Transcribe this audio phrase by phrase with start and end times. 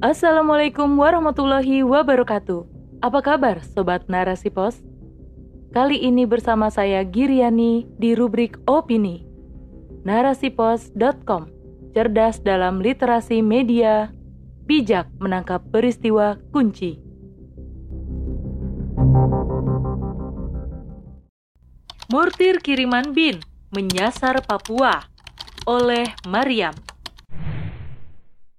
[0.00, 2.64] Assalamualaikum warahmatullahi wabarakatuh.
[3.04, 4.80] Apa kabar sobat Narasi Pos?
[5.76, 9.28] Kali ini bersama saya Giriani di rubrik opini.
[10.08, 11.52] Narasipos.com.
[11.92, 14.08] Cerdas dalam literasi media,
[14.64, 16.96] bijak menangkap peristiwa kunci.
[22.08, 23.36] Mortir kiriman bin
[23.76, 25.04] menyasar Papua
[25.68, 26.72] oleh Mariam.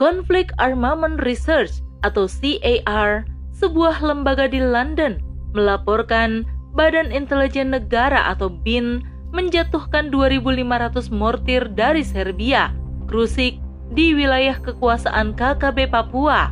[0.00, 5.20] Conflict Armament Research atau CAR, sebuah lembaga di London,
[5.52, 9.04] melaporkan Badan Intelijen Negara atau BIN
[9.36, 12.72] menjatuhkan 2.500 mortir dari Serbia,
[13.12, 13.60] Krusik,
[13.92, 16.48] di wilayah kekuasaan KKB Papua.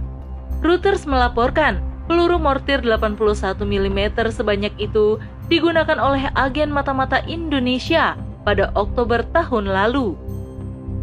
[0.60, 5.16] Reuters melaporkan peluru mortir 81 mm sebanyak itu
[5.48, 8.12] digunakan oleh agen mata-mata Indonesia
[8.44, 10.12] pada Oktober tahun lalu.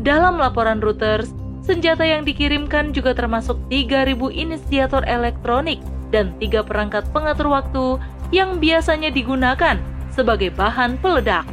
[0.06, 1.34] Dalam laporan Reuters,
[1.66, 5.82] senjata yang dikirimkan juga termasuk 3.000 inisiator elektronik
[6.14, 7.98] dan tiga perangkat pengatur waktu
[8.30, 9.82] yang biasanya digunakan
[10.14, 11.44] sebagai bahan peledak.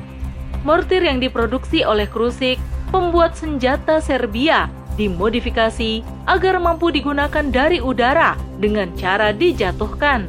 [0.63, 2.61] Mortir yang diproduksi oleh Krusik,
[2.93, 10.29] pembuat senjata Serbia, dimodifikasi agar mampu digunakan dari udara dengan cara dijatuhkan.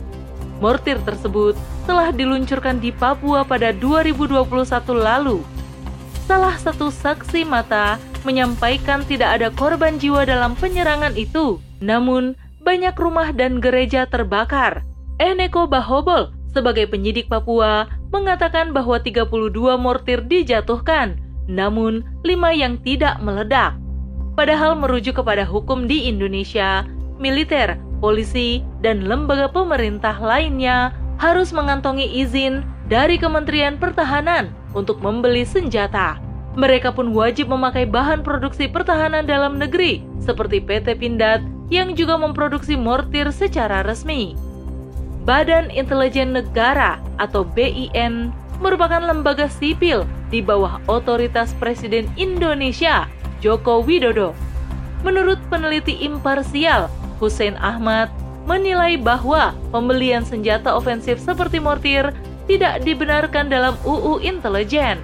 [0.64, 4.48] Mortir tersebut telah diluncurkan di Papua pada 2021
[4.96, 5.44] lalu.
[6.24, 13.36] Salah satu saksi mata menyampaikan tidak ada korban jiwa dalam penyerangan itu, namun banyak rumah
[13.36, 14.88] dan gereja terbakar.
[15.20, 19.28] Eneko Bahobol sebagai penyidik Papua mengatakan bahwa 32
[19.76, 21.20] mortir dijatuhkan,
[21.52, 23.76] namun lima yang tidak meledak.
[24.40, 26.88] Padahal merujuk kepada hukum di Indonesia,
[27.20, 36.20] militer, polisi, dan lembaga pemerintah lainnya harus mengantongi izin dari Kementerian Pertahanan untuk membeli senjata.
[36.54, 41.42] Mereka pun wajib memakai bahan produksi pertahanan dalam negeri, seperti PT Pindad
[41.74, 44.38] yang juga memproduksi mortir secara resmi.
[45.24, 48.30] Badan Intelijen Negara atau BIN
[48.62, 54.36] merupakan lembaga sipil di bawah otoritas Presiden Indonesia Joko Widodo.
[55.02, 58.12] Menurut peneliti imparsial Hussein Ahmad
[58.44, 62.12] menilai bahwa pembelian senjata ofensif seperti mortir
[62.48, 65.00] tidak dibenarkan dalam UU Intelijen.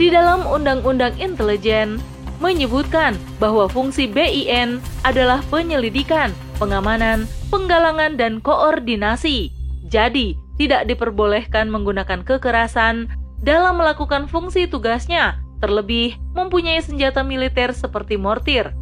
[0.00, 2.00] Di dalam Undang-Undang Intelijen
[2.42, 9.54] menyebutkan bahwa fungsi BIN adalah penyelidikan, pengamanan, penggalangan, dan koordinasi.
[9.86, 13.06] Jadi, tidak diperbolehkan menggunakan kekerasan
[13.42, 18.74] dalam melakukan fungsi tugasnya, terlebih mempunyai senjata militer seperti mortir.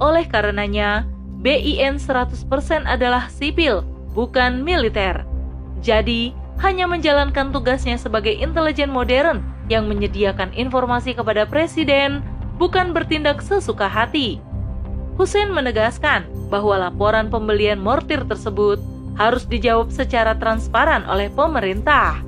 [0.00, 1.04] Oleh karenanya,
[1.44, 3.84] BIN 100% adalah sipil,
[4.16, 5.28] bukan militer.
[5.82, 9.40] Jadi, hanya menjalankan tugasnya sebagai intelijen modern
[9.70, 12.20] yang menyediakan informasi kepada presiden,
[12.60, 14.42] bukan bertindak sesuka hati.
[15.16, 18.80] Hussein menegaskan bahwa laporan pembelian mortir tersebut
[19.16, 22.20] harus dijawab secara transparan oleh pemerintah.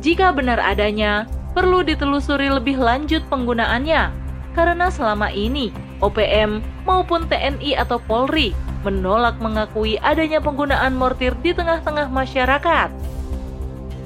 [0.00, 4.10] Jika benar adanya, perlu ditelusuri lebih lanjut penggunaannya,
[4.54, 12.08] karena selama ini OPM maupun TNI atau Polri menolak mengakui adanya penggunaan mortir di tengah-tengah
[12.08, 12.88] masyarakat.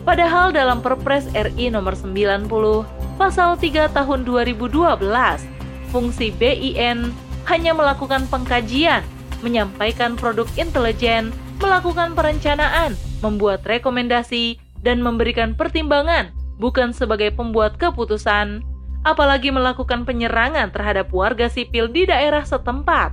[0.05, 2.49] Padahal dalam Perpres RI nomor 90
[3.17, 5.01] pasal 3 tahun 2012,
[5.89, 7.09] fungsi BIN
[7.49, 9.01] hanya melakukan pengkajian,
[9.41, 12.93] menyampaikan produk intelijen, melakukan perencanaan,
[13.25, 16.29] membuat rekomendasi, dan memberikan pertimbangan,
[16.61, 18.61] bukan sebagai pembuat keputusan
[19.05, 23.13] apalagi melakukan penyerangan terhadap warga sipil di daerah setempat.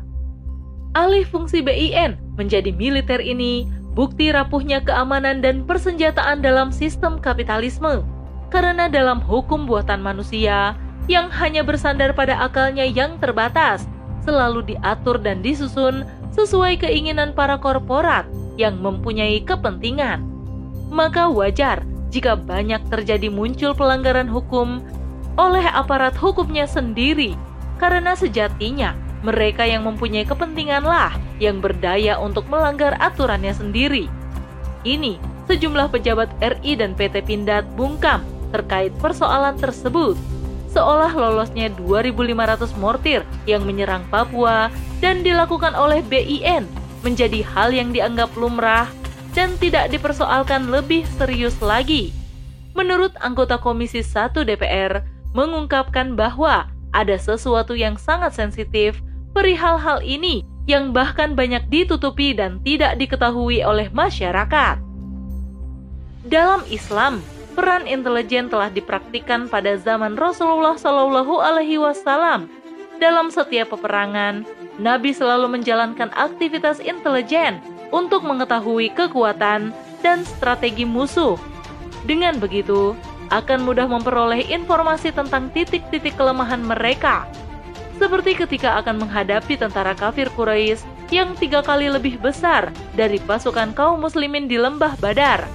[0.96, 8.03] Alih fungsi BIN menjadi militer ini bukti rapuhnya keamanan dan persenjataan dalam sistem kapitalisme.
[8.52, 10.75] Karena dalam hukum buatan manusia
[11.07, 13.88] yang hanya bersandar pada akalnya yang terbatas,
[14.28, 16.03] selalu diatur dan disusun
[16.35, 18.28] sesuai keinginan para korporat
[18.59, 20.24] yang mempunyai kepentingan.
[20.91, 24.84] Maka wajar jika banyak terjadi muncul pelanggaran hukum
[25.40, 27.39] oleh aparat hukumnya sendiri,
[27.80, 34.06] karena sejatinya mereka yang mempunyai kepentinganlah yang berdaya untuk melanggar aturannya sendiri.
[34.81, 40.18] Ini sejumlah pejabat RI dan PT Pindad bungkam terkait persoalan tersebut.
[40.71, 44.71] Seolah lolosnya 2.500 mortir yang menyerang Papua
[45.03, 46.63] dan dilakukan oleh BIN
[47.03, 48.88] menjadi hal yang dianggap lumrah
[49.35, 52.15] dan tidak dipersoalkan lebih serius lagi.
[52.71, 55.03] Menurut anggota Komisi 1 DPR,
[55.35, 59.00] mengungkapkan bahwa ada sesuatu yang sangat sensitif
[59.31, 64.78] perihal hal ini yang bahkan banyak ditutupi dan tidak diketahui oleh masyarakat.
[66.28, 67.19] Dalam Islam,
[67.57, 72.62] peran intelijen telah dipraktikkan pada zaman Rasulullah Shallallahu Alaihi Wasallam
[73.01, 74.45] dalam setiap peperangan,
[74.78, 77.57] Nabi selalu menjalankan aktivitas intelijen
[77.89, 79.74] untuk mengetahui kekuatan
[80.06, 81.33] dan strategi musuh.
[82.06, 82.94] Dengan begitu,
[83.33, 87.25] akan mudah memperoleh informasi tentang titik-titik kelemahan mereka.
[88.01, 90.81] Seperti ketika akan menghadapi tentara kafir Quraisy
[91.13, 95.45] yang tiga kali lebih besar dari pasukan kaum muslimin di lembah Badar.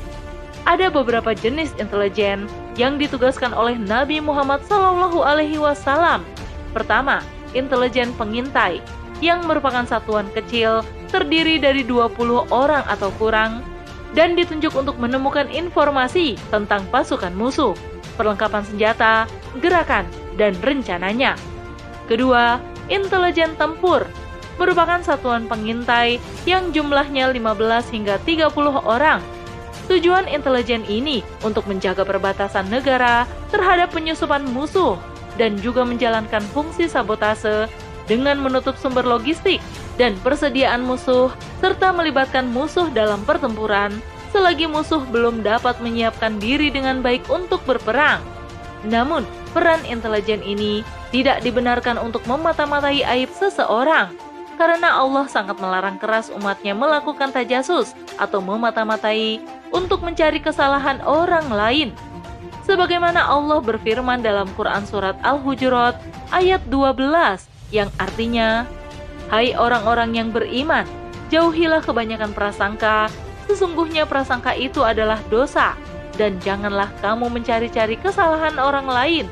[0.62, 2.46] Ada beberapa jenis intelijen
[2.78, 6.22] yang ditugaskan oleh Nabi Muhammad Wasallam.
[6.70, 7.18] Pertama,
[7.50, 8.78] intelijen pengintai
[9.18, 12.14] yang merupakan satuan kecil terdiri dari 20
[12.54, 13.66] orang atau kurang
[14.14, 17.74] dan ditunjuk untuk menemukan informasi tentang pasukan musuh,
[18.14, 19.26] perlengkapan senjata,
[19.58, 20.06] gerakan,
[20.38, 21.34] dan rencananya.
[22.06, 24.06] Kedua, intelijen tempur
[24.56, 26.16] merupakan satuan pengintai
[26.48, 28.50] yang jumlahnya 15 hingga 30
[28.86, 29.20] orang.
[29.86, 34.98] Tujuan intelijen ini untuk menjaga perbatasan negara terhadap penyusupan musuh
[35.38, 37.70] dan juga menjalankan fungsi sabotase
[38.10, 39.62] dengan menutup sumber logistik
[40.00, 41.30] dan persediaan musuh
[41.62, 43.94] serta melibatkan musuh dalam pertempuran
[44.34, 48.18] selagi musuh belum dapat menyiapkan diri dengan baik untuk berperang.
[48.84, 49.22] Namun,
[49.56, 54.12] peran intelijen ini tidak dibenarkan untuk memata-matai aib seseorang,
[54.60, 59.40] karena Allah sangat melarang keras umatnya melakukan tajasus atau memata-matai
[59.72, 61.88] untuk mencari kesalahan orang lain.
[62.68, 65.96] Sebagaimana Allah berfirman dalam Quran Surat Al-Hujurat
[66.36, 68.68] ayat 12 yang artinya,
[69.32, 70.84] Hai orang-orang yang beriman,
[71.32, 73.08] jauhilah kebanyakan prasangka,
[73.48, 75.74] sesungguhnya prasangka itu adalah dosa,
[76.14, 79.26] dan janganlah kamu mencari-cari kesalahan orang lain,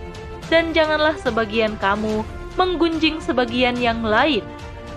[0.52, 2.24] dan janganlah sebagian kamu
[2.54, 4.44] menggunjing sebagian yang lain.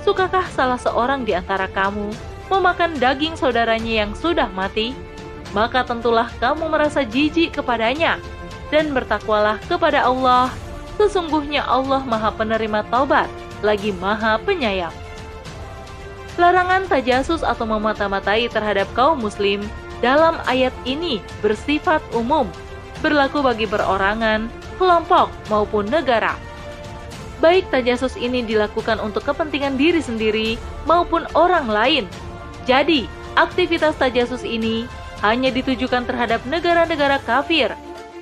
[0.06, 2.14] Sukakah salah seorang di antara kamu
[2.48, 4.96] memakan daging saudaranya yang sudah mati?
[5.52, 8.20] Maka tentulah kamu merasa jijik kepadanya
[8.72, 10.52] dan bertakwalah kepada Allah.
[10.98, 13.30] Sesungguhnya Allah Maha Penerima Taubat,
[13.62, 14.94] lagi Maha Penyayang.
[16.38, 19.62] Larangan tajasus atau memata-matai terhadap kaum muslim
[20.02, 22.46] dalam ayat ini bersifat umum,
[23.02, 24.46] berlaku bagi perorangan,
[24.78, 26.38] kelompok, maupun negara
[27.40, 30.58] baik tajasus ini dilakukan untuk kepentingan diri sendiri
[30.90, 32.06] maupun orang lain.
[32.66, 33.06] Jadi,
[33.38, 34.90] aktivitas tajasus ini
[35.22, 37.74] hanya ditujukan terhadap negara-negara kafir.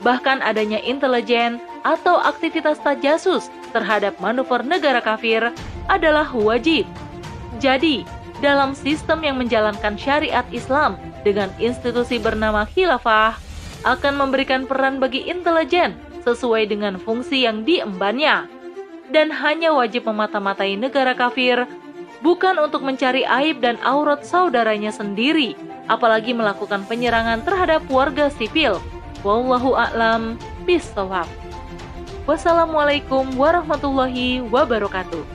[0.03, 5.49] Bahkan adanya intelijen atau aktivitas tajasus terhadap manuver negara kafir
[5.89, 6.85] adalah wajib.
[7.57, 8.03] Jadi,
[8.43, 13.39] dalam sistem yang menjalankan syariat Islam dengan institusi bernama khilafah
[13.87, 18.49] akan memberikan peran bagi intelijen sesuai dengan fungsi yang diembannya
[19.13, 21.69] dan hanya wajib memata-matai negara kafir,
[22.25, 25.53] bukan untuk mencari aib dan aurat saudaranya sendiri,
[25.85, 28.81] apalagi melakukan penyerangan terhadap warga sipil.
[29.21, 31.29] Wallahu a'lam bishawab.
[32.25, 35.34] Wassalamualaikum warahmatullahi wabarakatuh.